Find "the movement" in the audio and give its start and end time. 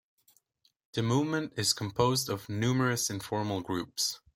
0.93-1.53